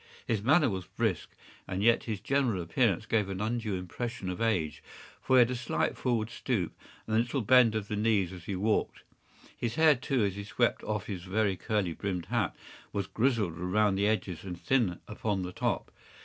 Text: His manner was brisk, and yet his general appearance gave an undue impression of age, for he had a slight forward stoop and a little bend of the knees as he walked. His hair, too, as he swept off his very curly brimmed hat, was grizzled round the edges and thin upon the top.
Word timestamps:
His 0.25 0.41
manner 0.41 0.67
was 0.71 0.87
brisk, 0.87 1.29
and 1.67 1.83
yet 1.83 2.05
his 2.05 2.19
general 2.19 2.63
appearance 2.63 3.05
gave 3.05 3.29
an 3.29 3.39
undue 3.39 3.75
impression 3.75 4.31
of 4.31 4.41
age, 4.41 4.81
for 5.21 5.35
he 5.35 5.39
had 5.41 5.51
a 5.51 5.55
slight 5.55 5.95
forward 5.95 6.31
stoop 6.31 6.73
and 7.05 7.15
a 7.15 7.19
little 7.19 7.41
bend 7.41 7.75
of 7.75 7.87
the 7.87 7.95
knees 7.95 8.33
as 8.33 8.45
he 8.45 8.55
walked. 8.55 9.03
His 9.55 9.75
hair, 9.75 9.93
too, 9.93 10.23
as 10.23 10.37
he 10.37 10.43
swept 10.43 10.81
off 10.85 11.05
his 11.05 11.21
very 11.25 11.55
curly 11.55 11.93
brimmed 11.93 12.25
hat, 12.25 12.55
was 12.91 13.05
grizzled 13.05 13.55
round 13.55 13.95
the 13.95 14.07
edges 14.07 14.43
and 14.43 14.59
thin 14.59 14.97
upon 15.07 15.43
the 15.43 15.53
top. 15.53 15.91